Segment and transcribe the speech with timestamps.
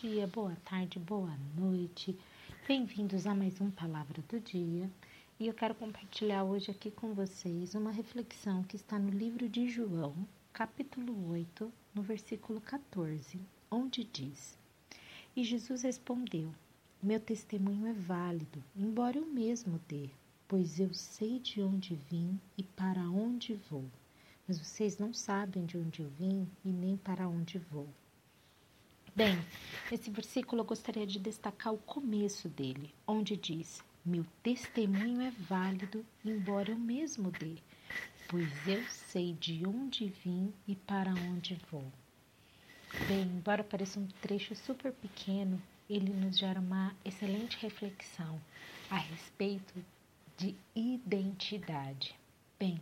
[0.00, 2.18] dia, boa tarde, boa noite.
[2.66, 4.90] Bem-vindos a mais um Palavra do Dia.
[5.38, 9.68] E eu quero compartilhar hoje aqui com vocês uma reflexão que está no livro de
[9.68, 10.14] João,
[10.54, 13.38] capítulo 8, no versículo 14,
[13.70, 14.56] onde diz:
[15.36, 16.50] E Jesus respondeu:
[17.02, 20.08] Meu testemunho é válido, embora eu mesmo dê,
[20.48, 23.84] pois eu sei de onde vim e para onde vou.
[24.48, 27.86] Mas vocês não sabem de onde eu vim e nem para onde vou.
[29.20, 29.38] Bem,
[29.92, 36.06] esse versículo eu gostaria de destacar o começo dele, onde diz: Meu testemunho é válido,
[36.24, 37.56] embora eu mesmo dê,
[38.30, 41.84] pois eu sei de onde vim e para onde vou.
[43.06, 48.40] Bem, embora pareça um trecho super pequeno, ele nos gera uma excelente reflexão
[48.88, 49.84] a respeito
[50.38, 52.16] de identidade.
[52.58, 52.80] Bem,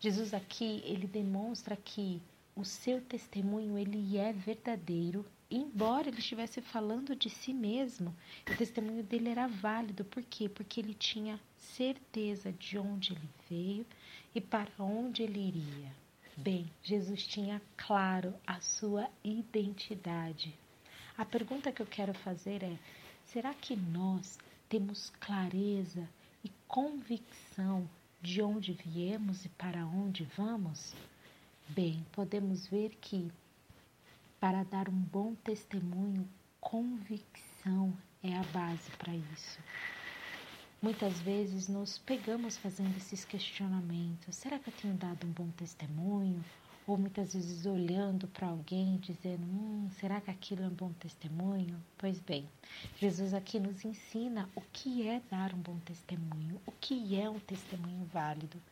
[0.00, 2.22] Jesus aqui ele demonstra que
[2.56, 8.14] o seu testemunho ele é verdadeiro embora ele estivesse falando de si mesmo,
[8.50, 10.04] o testemunho dele era válido.
[10.04, 10.48] Por quê?
[10.48, 13.86] Porque ele tinha certeza de onde ele veio
[14.34, 15.92] e para onde ele iria.
[16.36, 20.54] Bem, Jesus tinha claro a sua identidade.
[21.16, 22.78] A pergunta que eu quero fazer é:
[23.26, 26.08] será que nós temos clareza
[26.44, 27.88] e convicção
[28.22, 30.94] de onde viemos e para onde vamos?
[31.68, 33.30] Bem, podemos ver que
[34.40, 36.28] para dar um bom testemunho,
[36.60, 39.58] convicção é a base para isso.
[40.80, 46.44] Muitas vezes nos pegamos fazendo esses questionamentos: será que eu tenho dado um bom testemunho?
[46.86, 51.76] Ou muitas vezes olhando para alguém dizendo: hum, será que aquilo é um bom testemunho?
[51.98, 52.48] Pois bem,
[52.96, 57.40] Jesus aqui nos ensina o que é dar um bom testemunho, o que é um
[57.40, 58.62] testemunho válido.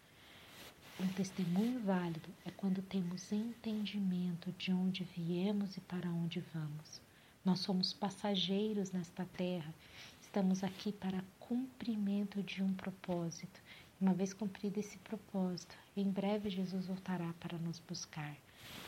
[0.99, 7.03] Um testemunho válido é quando temos entendimento de onde viemos e para onde vamos.
[7.45, 9.75] Nós somos passageiros nesta terra,
[10.23, 13.61] estamos aqui para cumprimento de um propósito.
[14.01, 18.35] Uma vez cumprido esse propósito, em breve Jesus voltará para nos buscar.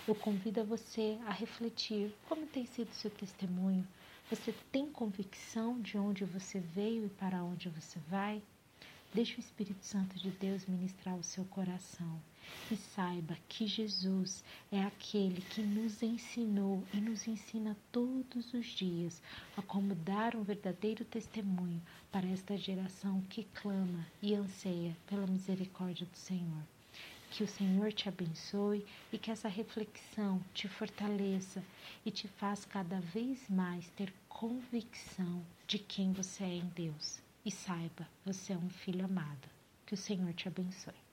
[0.06, 3.86] Eu convido a você a refletir como tem sido seu testemunho.
[4.30, 8.42] Você tem convicção de onde você veio e para onde você vai?
[9.14, 12.20] Deixe o Espírito Santo de Deus ministrar o seu coração
[12.70, 19.22] e saiba que Jesus é aquele que nos ensinou e nos ensina todos os dias
[19.56, 21.80] a como dar um verdadeiro testemunho
[22.12, 26.62] para esta geração que clama e anseia pela misericórdia do Senhor.
[27.30, 31.64] Que o Senhor te abençoe e que essa reflexão te fortaleça
[32.04, 37.26] e te faça cada vez mais ter convicção de quem você é em Deus.
[37.44, 39.48] E saiba, você é um filho amado.
[39.86, 41.07] Que o Senhor te abençoe.